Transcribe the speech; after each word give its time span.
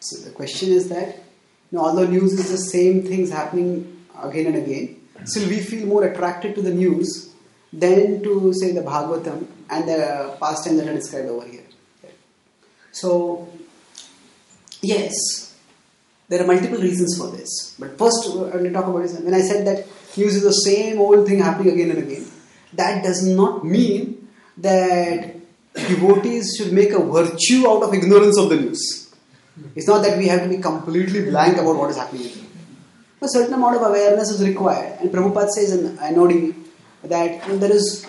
So 0.00 0.24
the 0.24 0.30
question 0.30 0.70
is 0.70 0.88
that, 0.88 1.08
you 1.70 1.78
know, 1.78 1.84
although 1.84 2.06
news 2.06 2.32
is 2.32 2.50
the 2.50 2.58
same 2.58 3.02
things 3.02 3.30
happening 3.30 4.06
again 4.22 4.46
and 4.46 4.56
again, 4.56 5.00
still 5.24 5.48
we 5.48 5.60
feel 5.60 5.86
more 5.86 6.04
attracted 6.04 6.54
to 6.54 6.62
the 6.62 6.72
news 6.72 7.34
than 7.72 8.22
to 8.22 8.52
say 8.54 8.72
the 8.72 8.80
Bhagavatam 8.80 9.46
and 9.68 9.88
the 9.88 10.36
pastimes 10.40 10.78
that 10.78 10.88
are 10.88 10.94
described 10.94 11.28
over 11.28 11.46
here. 11.46 11.64
So, 12.92 13.48
yes, 14.80 15.54
there 16.28 16.42
are 16.42 16.46
multiple 16.46 16.78
reasons 16.78 17.18
for 17.18 17.28
this. 17.36 17.74
But 17.78 17.98
first, 17.98 18.28
uh, 18.28 18.46
I 18.46 18.56
will 18.56 18.72
talk 18.72 18.86
about 18.86 19.02
this. 19.02 19.18
When 19.18 19.34
I 19.34 19.40
said 19.40 19.66
that 19.66 19.86
news 20.16 20.36
is 20.36 20.42
the 20.42 20.52
same 20.52 21.00
old 21.00 21.26
thing 21.26 21.40
happening 21.40 21.72
again 21.72 21.90
and 21.90 21.98
again, 21.98 22.26
that 22.74 23.02
does 23.02 23.26
not 23.26 23.64
mean 23.64 24.28
that 24.58 25.36
devotees 25.74 26.54
should 26.56 26.72
make 26.72 26.90
a 26.90 26.98
virtue 26.98 27.68
out 27.68 27.82
of 27.82 27.94
ignorance 27.94 28.38
of 28.38 28.48
the 28.50 28.56
news. 28.56 29.07
It's 29.74 29.86
not 29.86 30.02
that 30.02 30.18
we 30.18 30.28
have 30.28 30.42
to 30.42 30.48
be 30.48 30.58
completely 30.58 31.24
blank 31.30 31.56
about 31.56 31.76
what 31.76 31.90
is 31.90 31.96
happening. 31.96 32.30
A 33.20 33.28
certain 33.28 33.54
amount 33.54 33.76
of 33.76 33.82
awareness 33.82 34.30
is 34.30 34.46
required, 34.46 35.00
and 35.00 35.10
Prabhupada 35.10 35.48
says 35.50 35.72
in 35.72 35.96
NOD 35.96 36.54
that 37.04 37.60
there 37.60 37.72
is 37.72 38.06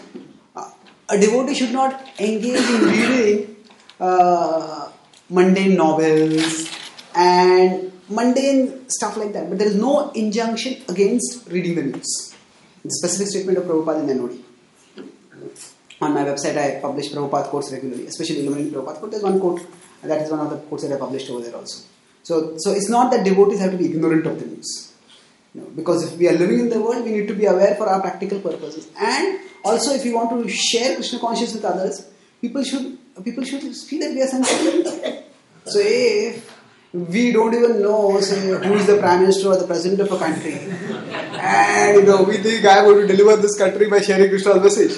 a 1.10 1.20
devotee 1.20 1.56
should 1.56 1.72
not 1.72 2.08
engage 2.20 2.70
in 2.70 2.82
reading 2.82 3.56
uh, 4.00 4.92
mundane 5.30 5.76
novels 5.76 6.70
and 7.16 7.92
mundane 8.10 8.88
stuff 8.90 9.18
like 9.18 9.34
that. 9.34 9.50
But 9.50 9.58
there 9.58 9.68
is 9.68 9.76
no 9.76 10.12
injunction 10.12 10.84
against 10.88 11.48
reading 11.50 11.76
the 11.76 11.84
news. 11.84 12.36
Specific 12.88 13.28
statement 13.28 13.58
of 13.58 13.66
Prabhupada 13.66 14.08
in 14.08 14.18
NOD. 14.18 14.40
On 16.02 16.14
my 16.14 16.24
website, 16.24 16.58
I 16.58 16.80
publish 16.80 17.12
Prabhupada 17.12 17.50
quotes 17.50 17.72
regularly, 17.72 18.08
especially 18.08 18.40
Illuminating 18.40 18.74
Prabhupada 18.74 19.00
quote. 19.00 19.12
There's 19.12 19.24
one 19.24 19.40
quote, 19.40 19.62
that 20.04 20.22
is 20.22 20.32
one 20.32 20.40
of 20.40 20.50
the 20.50 20.58
quotes 20.58 20.84
that 20.84 20.96
I 20.96 20.98
published 20.98 21.30
over 21.30 21.42
there 21.42 21.56
also. 21.56 21.86
So, 22.24 22.56
so 22.58 22.72
it's 22.72 22.90
not 22.90 23.12
that 23.12 23.26
devotees 23.26 23.60
have 23.60 23.72
to 23.72 23.78
be 23.78 23.86
ignorant 23.86 24.26
of 24.26 24.40
the 24.40 24.46
news. 24.46 24.94
Because 25.76 26.12
if 26.12 26.18
we 26.18 26.28
are 26.30 26.34
living 26.34 26.60
in 26.60 26.70
the 26.70 26.80
world, 26.80 27.04
we 27.04 27.12
need 27.12 27.28
to 27.28 27.34
be 27.34 27.46
aware 27.46 27.76
for 27.76 27.90
our 27.90 28.00
practical 28.02 28.40
purposes. 28.40 28.88
And 29.00 29.40
also, 29.64 29.94
if 29.94 30.04
we 30.04 30.14
want 30.14 30.30
to 30.30 30.48
share 30.50 30.96
Krishna 30.96 31.20
consciousness 31.20 31.56
with 31.56 31.66
others, 31.66 32.08
people 32.40 32.64
should 32.64 32.98
people 33.24 33.44
should 33.44 33.76
see 33.76 34.00
that 34.00 34.12
we 34.12 34.22
are 34.22 34.28
sensitive. 34.28 35.24
so 35.66 35.80
if 35.82 36.56
we 36.94 37.32
don't 37.32 37.54
even 37.54 37.82
know, 37.82 38.20
say, 38.22 38.40
who 38.40 38.74
is 38.76 38.88
the 38.88 38.98
prime 38.98 39.22
minister 39.22 39.50
or 39.50 39.58
the 39.58 39.68
president 39.68 40.00
of 40.02 40.12
a 40.12 40.18
country, 40.18 40.54
and 40.54 41.98
you 41.98 42.06
know, 42.06 42.24
we 42.24 42.38
think 42.38 42.66
I 42.66 42.82
going 42.84 43.08
to 43.08 43.16
deliver 43.16 43.42
this 43.42 43.58
country 43.58 43.90
by 43.90 44.00
sharing 44.02 44.30
Krishna's 44.30 44.62
message. 44.62 44.98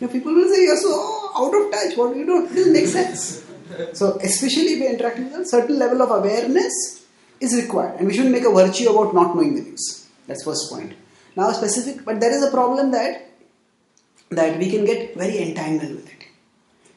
You 0.00 0.06
know, 0.06 0.12
people 0.12 0.34
will 0.34 0.48
say, 0.52 0.62
"You're 0.64 0.76
so 0.76 1.30
out 1.36 1.54
of 1.54 1.72
touch. 1.72 1.96
What 1.96 2.12
do 2.12 2.18
you 2.18 2.26
know? 2.26 2.44
It 2.44 2.54
doesn't 2.54 2.72
make 2.72 2.86
sense." 2.86 3.42
So, 3.92 4.18
especially 4.22 4.74
if 4.74 4.80
we 4.80 4.88
interact 4.88 5.18
with 5.18 5.34
a 5.34 5.44
certain 5.46 5.78
level 5.78 6.02
of 6.02 6.10
awareness 6.10 7.04
is 7.40 7.54
required, 7.54 7.96
and 7.98 8.06
we 8.06 8.14
shouldn't 8.14 8.32
make 8.32 8.44
a 8.44 8.50
virtue 8.50 8.88
about 8.90 9.14
not 9.14 9.34
knowing 9.34 9.54
the 9.54 9.62
news. 9.62 10.08
That's 10.26 10.44
first 10.44 10.70
point. 10.70 10.94
Now, 11.36 11.50
specific, 11.52 12.04
but 12.04 12.20
there 12.20 12.32
is 12.32 12.42
a 12.42 12.50
problem 12.50 12.90
that 12.92 13.28
that 14.30 14.58
we 14.58 14.70
can 14.70 14.84
get 14.84 15.14
very 15.14 15.42
entangled 15.42 15.94
with 15.96 16.08
it, 16.08 16.24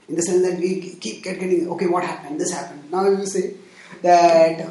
in 0.08 0.16
the 0.16 0.22
sense 0.22 0.42
that 0.48 0.60
we 0.60 0.96
keep 1.02 1.24
getting 1.24 1.70
okay, 1.72 1.88
what 1.88 2.04
happened? 2.04 2.40
This 2.40 2.52
happened. 2.52 2.90
Now, 2.92 3.08
you 3.10 3.26
say 3.26 3.56
that 4.02 4.70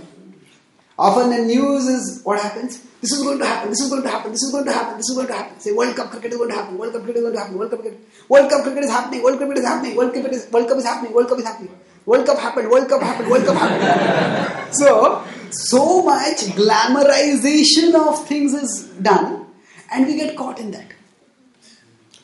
often 0.98 1.30
the 1.30 1.42
news 1.44 1.86
is 1.86 2.22
what 2.24 2.40
happens. 2.40 2.82
This 3.00 3.12
is 3.12 3.22
going 3.22 3.38
to 3.38 3.44
happen. 3.44 3.68
This 3.68 3.80
is 3.80 3.90
going 3.90 4.02
to 4.02 4.08
happen. 4.08 4.30
This 4.30 4.42
is 4.42 4.50
going 4.50 4.64
to 4.64 4.72
happen. 4.72 4.96
This 4.96 5.10
is 5.10 5.16
going 5.16 5.26
to 5.26 5.34
happen. 5.34 5.60
Say 5.60 5.72
World 5.72 5.94
Cup 5.94 6.10
cricket 6.10 6.32
is 6.32 6.38
going 6.38 6.48
to 6.48 6.54
happen. 6.54 6.78
World 6.78 6.94
Cup 6.94 7.02
cricket 7.02 7.16
is 7.16 7.22
going 7.22 7.34
to 7.34 7.40
happen. 7.40 7.58
World 7.58 7.70
Cup 7.70 7.80
cricket. 7.82 8.00
World 8.30 8.50
Cup 8.50 8.62
cricket 8.62 8.84
is 8.84 8.90
happening. 8.90 9.22
World 9.22 9.38
Cup 9.38 9.48
cricket 9.48 9.62
is 9.62 9.68
happening. 9.68 9.96
World 9.96 10.14
Cup 10.14 10.24
is 10.24 10.50
World 10.50 10.68
Cup 10.68 10.78
is 10.78 10.84
happening. 10.84 11.12
World 11.12 11.28
Cup 11.28 11.38
is 11.38 11.44
happening. 11.44 11.74
World 12.06 12.26
Cup 12.26 12.38
happened. 12.38 12.70
World 12.70 12.88
Cup 12.88 13.02
happened. 13.02 13.30
World 13.30 13.46
Cup 13.46 13.56
happened. 13.56 14.74
so 14.74 15.24
so 15.50 16.02
much 16.02 16.38
glamorization 16.58 17.94
of 17.94 18.26
things 18.26 18.52
is 18.54 18.88
done, 19.00 19.46
and 19.92 20.06
we 20.06 20.16
get 20.16 20.36
caught 20.36 20.58
in 20.58 20.70
that. 20.72 20.92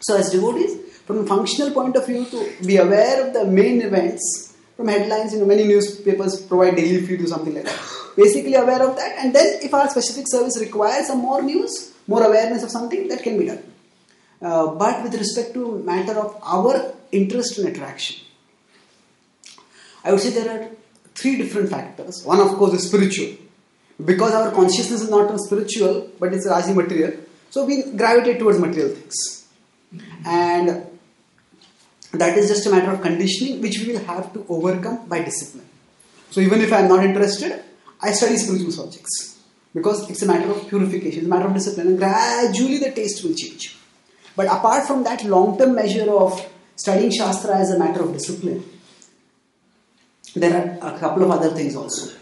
So 0.00 0.16
as 0.16 0.30
devotees, 0.30 0.76
from 1.06 1.18
a 1.18 1.26
functional 1.26 1.70
point 1.70 1.96
of 1.96 2.06
view, 2.06 2.24
to 2.26 2.66
be 2.66 2.76
aware 2.76 3.26
of 3.26 3.32
the 3.32 3.44
main 3.44 3.82
events 3.82 4.56
from 4.76 4.88
headlines, 4.88 5.32
you 5.32 5.38
know, 5.38 5.46
many 5.46 5.64
newspapers 5.64 6.40
provide 6.40 6.76
daily 6.76 7.06
feed 7.06 7.20
or 7.20 7.26
something 7.26 7.54
like 7.54 7.64
that. 7.64 7.80
Basically 8.16 8.54
aware 8.54 8.82
of 8.82 8.96
that, 8.96 9.18
and 9.18 9.34
then 9.34 9.60
if 9.62 9.72
our 9.72 9.88
specific 9.88 10.26
service 10.28 10.58
requires 10.58 11.06
some 11.06 11.18
more 11.18 11.42
news, 11.42 11.92
more 12.06 12.24
awareness 12.24 12.62
of 12.62 12.70
something, 12.70 13.06
that 13.08 13.22
can 13.22 13.38
be 13.38 13.46
done. 13.46 13.62
Uh, 14.42 14.68
but 14.68 15.02
with 15.02 15.14
respect 15.14 15.54
to 15.54 15.78
matter 15.84 16.18
of 16.18 16.36
our 16.42 16.94
interest 17.12 17.58
and 17.58 17.68
attraction, 17.68 18.16
I 20.04 20.12
would 20.12 20.20
say 20.20 20.30
there 20.30 20.50
are 20.50 20.68
three 21.14 21.36
different 21.36 21.70
factors. 21.70 22.24
One, 22.24 22.40
of 22.40 22.48
course, 22.56 22.74
is 22.74 22.88
spiritual. 22.88 23.36
Because 24.02 24.32
our 24.32 24.50
consciousness 24.50 25.02
is 25.02 25.10
not 25.10 25.38
spiritual, 25.40 26.10
but 26.18 26.32
it's 26.32 26.46
largely 26.46 26.72
material, 26.74 27.12
so 27.50 27.66
we 27.66 27.82
gravitate 27.92 28.38
towards 28.38 28.58
material 28.58 28.94
things. 28.94 29.46
And 30.24 30.86
that 32.12 32.38
is 32.38 32.48
just 32.48 32.66
a 32.66 32.70
matter 32.70 32.92
of 32.92 33.02
conditioning 33.02 33.60
which 33.60 33.78
we 33.80 33.92
will 33.92 34.04
have 34.04 34.32
to 34.32 34.46
overcome 34.48 35.06
by 35.06 35.22
discipline. 35.22 35.66
So 36.30 36.40
even 36.40 36.60
if 36.60 36.72
I 36.72 36.80
am 36.80 36.88
not 36.88 37.04
interested, 37.04 37.62
I 38.00 38.12
study 38.12 38.36
spiritual 38.36 38.72
subjects 38.72 39.40
because 39.74 40.08
it's 40.08 40.22
a 40.22 40.26
matter 40.26 40.50
of 40.50 40.68
purification, 40.68 41.18
it's 41.18 41.26
a 41.26 41.28
matter 41.28 41.46
of 41.46 41.54
discipline, 41.54 41.88
and 41.88 41.98
gradually 41.98 42.78
the 42.78 42.92
taste 42.92 43.22
will 43.24 43.34
change. 43.34 43.76
But 44.36 44.46
apart 44.46 44.86
from 44.86 45.04
that 45.04 45.24
long 45.24 45.58
term 45.58 45.74
measure 45.74 46.10
of 46.10 46.48
studying 46.76 47.10
Shastra 47.10 47.56
as 47.56 47.70
a 47.72 47.78
matter 47.78 48.02
of 48.02 48.12
discipline, 48.12 48.64
there 50.34 50.78
are 50.80 50.94
a 50.94 50.98
couple 50.98 51.24
of 51.24 51.30
other 51.30 51.50
things 51.50 51.76
also. 51.76 52.16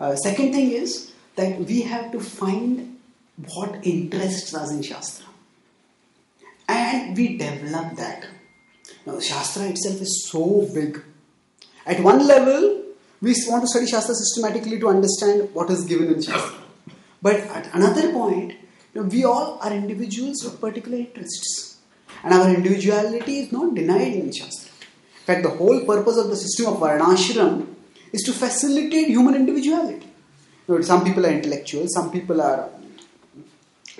Uh, 0.00 0.16
second 0.16 0.52
thing 0.52 0.72
is 0.72 1.12
that 1.36 1.58
we 1.60 1.82
have 1.82 2.12
to 2.12 2.20
find 2.20 2.98
what 3.54 3.86
interests 3.86 4.54
us 4.54 4.70
in 4.70 4.82
Shastra 4.82 5.26
and 6.68 7.16
we 7.16 7.36
develop 7.36 7.96
that. 7.96 8.26
Now, 9.06 9.18
Shastra 9.20 9.64
itself 9.64 10.00
is 10.00 10.28
so 10.30 10.68
big. 10.74 11.02
At 11.86 12.00
one 12.00 12.26
level, 12.26 12.82
we 13.20 13.34
want 13.48 13.62
to 13.62 13.68
study 13.68 13.86
Shastra 13.86 14.14
systematically 14.14 14.78
to 14.80 14.88
understand 14.88 15.52
what 15.54 15.70
is 15.70 15.84
given 15.84 16.08
in 16.08 16.22
Shastra. 16.22 16.58
But 17.20 17.36
at 17.36 17.74
another 17.74 18.12
point, 18.12 18.52
you 18.94 19.00
know, 19.00 19.08
we 19.08 19.24
all 19.24 19.58
are 19.60 19.72
individuals 19.72 20.42
with 20.44 20.60
particular 20.60 20.98
interests. 20.98 21.78
And 22.24 22.34
our 22.34 22.48
individuality 22.54 23.40
is 23.40 23.52
not 23.52 23.74
denied 23.74 24.14
in 24.14 24.32
Shastra. 24.32 24.71
In 25.22 25.26
fact, 25.26 25.44
the 25.44 25.50
whole 25.50 25.84
purpose 25.84 26.16
of 26.18 26.30
the 26.30 26.36
system 26.36 26.66
of 26.66 26.80
Varnashram 26.80 27.66
is 28.12 28.22
to 28.22 28.32
facilitate 28.32 29.06
human 29.06 29.36
individuality. 29.36 30.08
You 30.66 30.74
know, 30.74 30.80
some 30.80 31.04
people 31.04 31.24
are 31.24 31.30
intellectuals, 31.30 31.94
some 31.94 32.10
people 32.10 32.42
are 32.42 32.68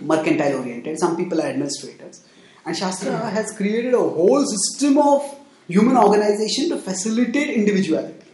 mercantile 0.00 0.59
oriented, 0.59 0.99
some 0.99 1.16
people 1.16 1.41
are 1.41 1.47
administrators. 1.47 2.25
And 2.66 2.77
Shastra 2.77 3.31
has 3.31 3.56
created 3.56 3.94
a 3.94 3.99
whole 3.99 4.44
system 4.44 4.99
of 4.99 5.22
human 5.69 5.97
organization 5.97 6.71
to 6.71 6.78
facilitate 6.78 7.50
individuality. 7.50 8.27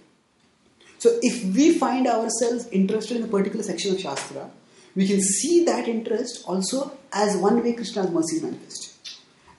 So, 0.98 1.18
if 1.20 1.54
we 1.54 1.78
find 1.78 2.06
ourselves 2.06 2.68
interested 2.72 3.18
in 3.18 3.24
a 3.24 3.28
particular 3.28 3.62
section 3.62 3.94
of 3.94 4.00
Shastra, 4.00 4.50
we 4.96 5.06
can 5.06 5.20
see 5.20 5.64
that 5.64 5.88
interest 5.88 6.42
also 6.46 6.96
as 7.12 7.36
one 7.36 7.62
way 7.62 7.74
Krishna's 7.74 8.10
mercy 8.10 8.36
is 8.36 8.42
manifested. 8.42 8.94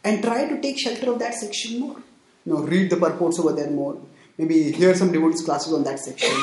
And 0.04 0.24
try 0.24 0.48
to 0.48 0.60
take 0.60 0.80
shelter 0.80 1.12
of 1.12 1.20
that 1.20 1.36
section 1.36 1.80
more. 1.80 1.98
Know, 2.50 2.64
read 2.64 2.90
the 2.90 2.98
purports 2.98 3.40
over 3.40 3.54
there 3.54 3.70
more. 3.70 3.98
Maybe 4.38 4.72
hear 4.72 4.96
some 4.96 5.12
devotees 5.12 5.44
classes 5.44 5.72
on 5.74 5.84
that 5.84 6.00
section. 6.00 6.36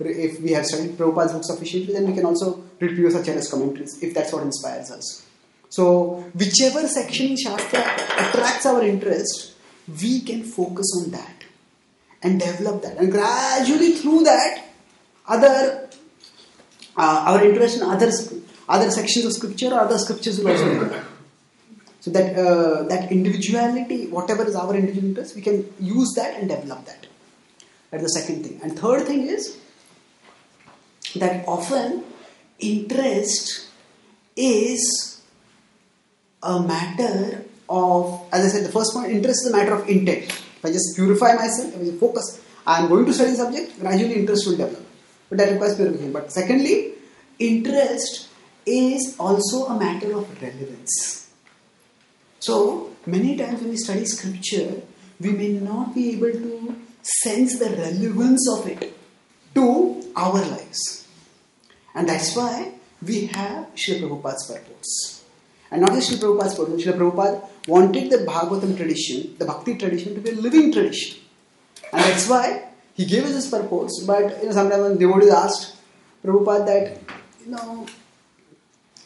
If 0.00 0.40
we 0.40 0.52
have 0.52 0.66
studied 0.66 0.98
Prabhupada's 0.98 1.32
book 1.32 1.44
sufficiently, 1.44 1.92
then 1.92 2.06
we 2.06 2.14
can 2.14 2.26
also 2.26 2.64
read 2.80 2.98
Priyasacharya's 2.98 3.48
commentaries 3.48 4.02
if 4.02 4.12
that's 4.12 4.32
what 4.32 4.42
inspires 4.42 4.90
us. 4.90 5.24
So, 5.68 6.24
whichever 6.34 6.86
section 6.88 7.28
in 7.28 7.36
Shastra 7.36 7.80
attracts 7.80 8.66
our 8.66 8.82
interest, 8.82 9.54
we 10.02 10.20
can 10.20 10.42
focus 10.42 10.86
on 11.00 11.12
that 11.12 11.44
and 12.22 12.40
develop 12.40 12.82
that. 12.82 12.98
And 12.98 13.12
gradually, 13.12 13.92
through 13.92 14.24
that, 14.24 14.64
other 15.28 15.88
uh, 16.96 17.24
our 17.28 17.44
interest 17.44 17.76
in 17.78 17.84
other 17.84 18.10
other 18.68 18.90
sections 18.90 19.24
of 19.26 19.32
scripture 19.32 19.68
or 19.68 19.80
other 19.80 19.98
scriptures 19.98 20.38
will 20.38 20.50
also 20.50 20.68
develop. 20.68 21.04
So 22.02 22.10
that 22.10 22.36
uh, 22.36 22.82
that 22.88 23.12
individuality, 23.12 24.08
whatever 24.08 24.44
is 24.44 24.56
our 24.56 24.74
individual 24.74 25.10
interest, 25.10 25.36
we 25.36 25.42
can 25.42 25.72
use 25.78 26.12
that 26.16 26.34
and 26.38 26.48
develop 26.48 26.84
that. 26.86 27.06
That's 27.92 28.02
the 28.02 28.08
second 28.20 28.42
thing. 28.44 28.60
And 28.60 28.76
third 28.76 29.06
thing 29.06 29.28
is 29.28 29.56
that 31.14 31.46
often 31.46 32.02
interest 32.58 33.68
is 34.34 35.22
a 36.42 36.58
matter 36.60 37.44
of, 37.68 38.20
as 38.32 38.46
I 38.46 38.48
said, 38.48 38.66
the 38.66 38.72
first 38.72 38.94
point, 38.94 39.12
interest 39.12 39.46
is 39.46 39.52
a 39.52 39.56
matter 39.56 39.74
of 39.74 39.88
intent. 39.88 40.24
If 40.24 40.64
I 40.64 40.72
just 40.72 40.96
purify 40.96 41.34
myself, 41.34 41.72
if 41.72 41.80
I 41.80 41.84
just 41.84 42.00
focus, 42.00 42.42
I 42.66 42.82
am 42.82 42.88
going 42.88 43.06
to 43.06 43.12
study 43.12 43.30
the 43.30 43.36
subject, 43.36 43.78
gradually 43.78 44.14
interest 44.16 44.46
will 44.48 44.56
develop. 44.56 44.84
But 45.28 45.38
that 45.38 45.52
requires 45.52 45.76
purification. 45.76 46.12
But 46.12 46.32
secondly, 46.32 46.94
interest 47.38 48.28
is 48.66 49.14
also 49.20 49.66
a 49.66 49.78
matter 49.78 50.16
of 50.16 50.42
relevance. 50.42 51.21
So, 52.42 52.90
many 53.06 53.36
times 53.36 53.60
when 53.60 53.70
we 53.70 53.76
study 53.76 54.04
scripture, 54.04 54.82
we 55.20 55.30
may 55.30 55.52
not 55.52 55.94
be 55.94 56.14
able 56.14 56.32
to 56.32 56.76
sense 57.02 57.58
the 57.58 57.70
relevance 57.70 58.48
of 58.56 58.66
it. 58.66 58.92
to 59.54 60.12
our 60.16 60.40
lives. 60.40 61.06
And 61.94 62.08
that's 62.08 62.34
why 62.34 62.72
we 63.06 63.26
have 63.26 63.74
Srila 63.74 64.08
Prabhupada's 64.08 64.46
purports. 64.46 65.24
And 65.70 65.82
not 65.82 65.92
just 65.92 66.10
Srila 66.10 66.38
Prabhupada's 66.38 66.54
purports, 66.54 66.84
Srila 66.84 66.98
Prabhupada 66.98 67.48
wanted 67.68 68.10
the 68.10 68.18
Bhagavatam 68.18 68.76
tradition, 68.76 69.36
the 69.38 69.44
Bhakti 69.44 69.76
tradition, 69.76 70.14
to 70.14 70.20
be 70.20 70.30
a 70.30 70.34
living 70.34 70.72
tradition. 70.72 71.20
And 71.92 72.02
that's 72.02 72.28
why 72.28 72.68
he 72.94 73.04
gave 73.04 73.24
us 73.24 73.32
his 73.32 73.50
purports. 73.50 74.02
But 74.06 74.40
you 74.40 74.46
know, 74.46 74.52
sometimes 74.52 74.82
when 74.82 74.98
devotees 74.98 75.30
asked 75.30 75.76
Prabhupada 76.24 76.66
that, 76.66 76.98
you 77.44 77.52
know, 77.52 77.86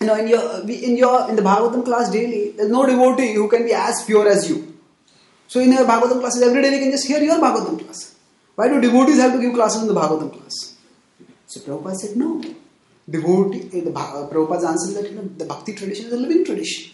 you 0.00 0.06
know, 0.06 0.16
in 0.16 0.28
your 0.28 0.60
in 0.68 0.96
your 0.96 1.28
in 1.30 1.36
the 1.36 1.42
Bhagavatam 1.42 1.84
class 1.84 2.10
daily, 2.10 2.50
there's 2.50 2.70
no 2.70 2.84
devotee 2.86 3.32
who 3.34 3.48
can 3.48 3.64
be 3.64 3.72
as 3.72 4.04
pure 4.04 4.28
as 4.28 4.48
you. 4.48 4.74
So 5.48 5.60
in 5.60 5.72
your 5.72 5.84
Bhagavatam 5.84 6.20
classes, 6.20 6.42
every 6.42 6.62
day 6.62 6.70
we 6.70 6.80
can 6.80 6.90
just 6.90 7.06
hear 7.06 7.20
your 7.20 7.38
Bhagavatam 7.38 7.82
class. 7.82 8.14
Why 8.54 8.68
do 8.68 8.80
devotees 8.80 9.18
have 9.18 9.32
to 9.32 9.40
give 9.40 9.54
classes 9.54 9.82
in 9.82 9.88
the 9.88 9.94
Bhagavatam 9.94 10.32
class? 10.32 10.74
So 11.46 11.60
Prabhupada 11.60 11.94
said, 11.96 12.16
no. 12.16 12.42
Devotee, 13.08 13.80
the 13.80 13.92
uh, 13.92 14.28
Prabhupada's 14.28 14.64
answer 14.64 14.88
is 14.88 14.94
that 14.94 15.10
you 15.10 15.16
know, 15.16 15.22
the 15.36 15.44
Bhakti 15.44 15.74
tradition 15.74 16.06
is 16.06 16.12
a 16.12 16.16
living 16.16 16.44
tradition. 16.44 16.92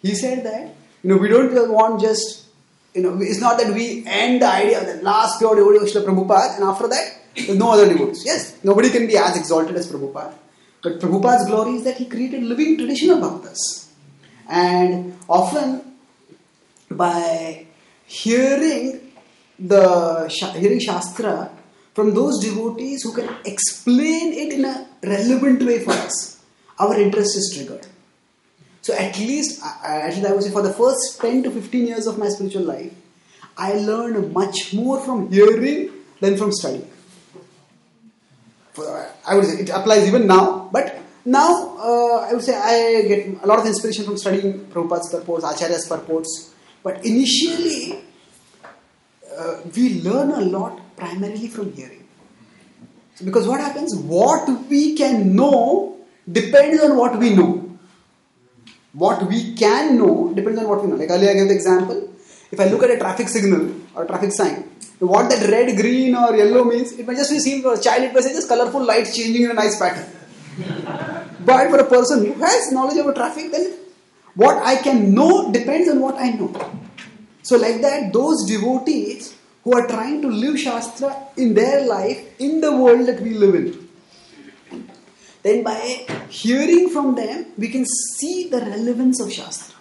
He 0.00 0.14
said 0.14 0.44
that 0.44 0.74
you 1.02 1.10
know 1.10 1.16
we 1.16 1.28
don't 1.28 1.52
want 1.72 2.00
just 2.00 2.46
you 2.94 3.02
know 3.02 3.20
it's 3.20 3.40
not 3.40 3.58
that 3.58 3.74
we 3.74 4.04
end 4.06 4.40
the 4.40 4.46
idea 4.46 4.80
of 4.80 4.86
the 4.86 5.02
last 5.02 5.40
pure 5.40 5.56
devotee 5.56 5.98
of 5.98 6.04
Prabhupada 6.04 6.54
and 6.54 6.64
after 6.64 6.86
that 6.86 7.20
there's 7.34 7.58
no 7.58 7.72
other 7.72 7.88
devotees. 7.88 8.22
Yes, 8.24 8.56
nobody 8.62 8.90
can 8.90 9.08
be 9.08 9.16
as 9.16 9.36
exalted 9.36 9.74
as 9.74 9.90
Prabhupada. 9.90 10.32
But 10.82 11.00
Prabhupada's 11.00 11.46
glory 11.46 11.76
is 11.76 11.84
that 11.84 11.96
he 11.96 12.06
created 12.06 12.42
living 12.42 12.76
tradition 12.76 13.10
of 13.10 13.18
bhaktas. 13.18 13.88
And 14.48 15.18
often 15.28 15.82
by 16.90 17.66
hearing 18.06 19.12
the 19.58 20.28
hearing 20.56 20.80
Shastra 20.80 21.50
from 21.94 22.14
those 22.14 22.38
devotees 22.42 23.02
who 23.02 23.12
can 23.12 23.28
explain 23.44 24.32
it 24.32 24.52
in 24.52 24.64
a 24.64 24.88
relevant 25.02 25.62
way 25.62 25.80
for 25.84 25.90
us, 25.90 26.38
our 26.78 26.98
interest 26.98 27.36
is 27.36 27.52
triggered. 27.54 27.86
So 28.82 28.94
at 28.94 29.18
least, 29.18 29.60
actually, 29.82 30.26
I 30.26 30.32
would 30.32 30.44
say 30.44 30.50
for 30.50 30.62
the 30.62 30.72
first 30.72 31.20
10 31.20 31.42
to 31.42 31.50
15 31.50 31.86
years 31.86 32.06
of 32.06 32.18
my 32.18 32.28
spiritual 32.28 32.62
life, 32.62 32.92
I 33.56 33.72
learned 33.74 34.32
much 34.32 34.72
more 34.72 35.00
from 35.00 35.30
hearing 35.30 35.90
than 36.20 36.36
from 36.36 36.52
studying. 36.52 36.88
I 39.26 39.34
would 39.34 39.44
say 39.44 39.62
it 39.62 39.70
applies 39.70 40.06
even 40.06 40.26
now, 40.26 40.68
but 40.72 40.98
now 41.24 41.76
uh, 41.78 42.26
I 42.28 42.32
would 42.32 42.42
say 42.42 42.54
I 42.54 43.02
get 43.06 43.42
a 43.42 43.46
lot 43.46 43.58
of 43.58 43.66
inspiration 43.66 44.04
from 44.04 44.16
studying 44.16 44.66
Prabhupada's 44.66 45.10
purports, 45.10 45.44
Acharya's 45.44 45.86
purports. 45.86 46.54
But 46.82 47.04
initially, 47.04 48.04
uh, 49.36 49.60
we 49.74 50.00
learn 50.02 50.30
a 50.30 50.40
lot 50.40 50.80
primarily 50.96 51.48
from 51.48 51.72
hearing. 51.72 52.06
So 53.14 53.24
because 53.24 53.48
what 53.48 53.60
happens? 53.60 53.94
What 53.96 54.48
we 54.68 54.96
can 54.96 55.34
know 55.34 55.98
depends 56.30 56.82
on 56.82 56.96
what 56.96 57.18
we 57.18 57.34
know. 57.34 57.76
What 58.92 59.26
we 59.28 59.54
can 59.54 59.98
know 59.98 60.32
depends 60.34 60.60
on 60.60 60.68
what 60.68 60.82
we 60.82 60.88
know. 60.88 60.96
Like 60.96 61.10
earlier 61.10 61.30
I 61.30 61.34
gave 61.34 61.48
the 61.48 61.54
example. 61.54 62.08
If 62.50 62.60
I 62.60 62.66
look 62.66 62.82
at 62.84 62.90
a 62.90 62.98
traffic 62.98 63.28
signal 63.28 63.74
or 63.94 64.06
traffic 64.06 64.32
sign, 64.32 64.67
what 64.98 65.30
that 65.30 65.48
red, 65.48 65.76
green, 65.76 66.14
or 66.14 66.34
yellow 66.34 66.64
means, 66.64 66.92
it 66.92 67.06
might 67.06 67.16
just 67.16 67.30
be 67.30 67.38
seen 67.38 67.62
for 67.62 67.74
a 67.74 67.80
child, 67.80 68.02
it 68.02 68.14
may 68.14 68.20
say 68.20 68.32
just 68.32 68.48
colorful 68.48 68.84
lights 68.84 69.16
changing 69.16 69.44
in 69.44 69.50
a 69.52 69.54
nice 69.54 69.78
pattern. 69.78 70.06
but 71.44 71.70
for 71.70 71.78
a 71.78 71.88
person 71.88 72.26
who 72.26 72.32
has 72.32 72.72
knowledge 72.72 72.96
about 72.98 73.14
traffic, 73.14 73.52
then 73.52 73.74
what 74.34 74.60
I 74.64 74.76
can 74.76 75.14
know 75.14 75.52
depends 75.52 75.88
on 75.88 76.00
what 76.00 76.16
I 76.16 76.30
know. 76.30 76.52
So, 77.42 77.56
like 77.56 77.80
that, 77.80 78.12
those 78.12 78.44
devotees 78.46 79.36
who 79.62 79.74
are 79.74 79.86
trying 79.86 80.20
to 80.22 80.28
live 80.28 80.58
Shastra 80.58 81.28
in 81.36 81.54
their 81.54 81.86
life, 81.86 82.40
in 82.40 82.60
the 82.60 82.76
world 82.76 83.06
that 83.06 83.20
we 83.20 83.34
live 83.34 83.54
in, 83.54 83.88
then 85.42 85.62
by 85.62 86.06
hearing 86.28 86.90
from 86.90 87.14
them, 87.14 87.46
we 87.56 87.68
can 87.68 87.84
see 87.86 88.48
the 88.48 88.58
relevance 88.58 89.20
of 89.20 89.32
Shastra. 89.32 89.76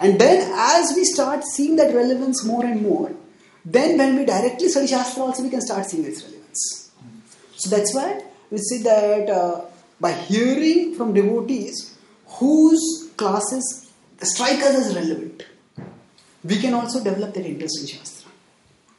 And 0.00 0.18
then, 0.18 0.52
as 0.54 0.92
we 0.96 1.04
start 1.04 1.44
seeing 1.44 1.76
that 1.76 1.94
relevance 1.94 2.44
more 2.44 2.64
and 2.64 2.82
more, 2.82 3.14
then 3.64 3.98
when 3.98 4.16
we 4.16 4.24
directly 4.24 4.68
study 4.68 4.86
Shastra 4.86 5.22
also 5.22 5.42
we 5.42 5.50
can 5.50 5.60
start 5.60 5.86
seeing 5.86 6.04
its 6.04 6.22
relevance. 6.22 6.90
So 7.56 7.70
that's 7.70 7.94
why 7.94 8.22
we 8.50 8.58
see 8.58 8.82
that 8.82 9.30
uh, 9.30 9.62
by 10.00 10.12
hearing 10.12 10.94
from 10.94 11.14
devotees 11.14 11.96
whose 12.26 13.10
classes 13.16 13.90
strike 14.20 14.60
us 14.60 14.74
as 14.74 14.94
relevant, 14.94 15.44
we 16.42 16.58
can 16.60 16.74
also 16.74 17.02
develop 17.02 17.34
that 17.34 17.46
interest 17.46 17.80
in 17.80 17.86
Shastra. 17.86 18.30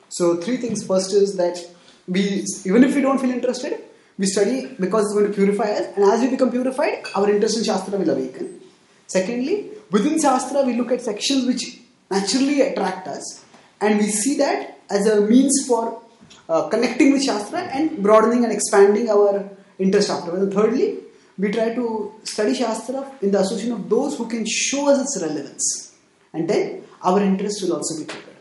So 0.09 0.37
three 0.37 0.57
things. 0.57 0.85
First 0.85 1.13
is 1.13 1.35
that 1.37 1.59
we, 2.07 2.45
even 2.65 2.83
if 2.83 2.95
we 2.95 3.01
don't 3.01 3.19
feel 3.19 3.31
interested, 3.31 3.79
we 4.17 4.25
study 4.25 4.67
because 4.79 5.05
it's 5.05 5.13
going 5.13 5.27
to 5.27 5.33
purify 5.33 5.71
us, 5.71 5.95
and 5.95 6.05
as 6.05 6.21
we 6.21 6.29
become 6.29 6.51
purified, 6.51 7.03
our 7.15 7.29
interest 7.29 7.57
in 7.57 7.63
Shastra 7.63 7.97
will 7.97 8.09
awaken. 8.09 8.61
Secondly, 9.07 9.69
within 9.91 10.19
Shastra, 10.19 10.63
we 10.63 10.73
look 10.73 10.91
at 10.91 11.01
sections 11.01 11.45
which 11.45 11.79
naturally 12.09 12.61
attract 12.61 13.07
us, 13.07 13.44
and 13.85 13.99
we 13.99 14.07
see 14.07 14.37
that 14.37 14.79
as 14.89 15.07
a 15.07 15.21
means 15.21 15.65
for 15.67 16.01
uh, 16.49 16.67
connecting 16.69 17.11
with 17.13 17.23
Shastra 17.23 17.59
and 17.59 18.01
broadening 18.01 18.43
and 18.43 18.53
expanding 18.53 19.09
our 19.09 19.49
interest 19.79 20.09
afterwards. 20.09 20.43
And 20.43 20.53
thirdly, 20.53 20.99
we 21.37 21.51
try 21.51 21.73
to 21.75 22.13
study 22.23 22.53
Shastra 22.53 23.11
in 23.21 23.31
the 23.31 23.39
association 23.39 23.73
of 23.73 23.89
those 23.89 24.17
who 24.17 24.27
can 24.27 24.45
show 24.45 24.89
us 24.89 25.01
its 25.01 25.21
relevance. 25.21 25.95
And 26.33 26.49
then 26.49 26.83
our 27.01 27.21
interest 27.21 27.63
will 27.63 27.75
also 27.75 27.99
be 27.99 28.05
triggered. 28.05 28.35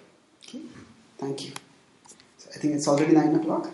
Okay? 0.47 0.61
Thank 1.19 1.47
you. 1.47 1.53
So 2.39 2.51
I 2.55 2.59
think 2.59 2.75
it's 2.75 2.89
already 2.89 3.15
9 3.15 3.37
o'clock. 3.37 3.71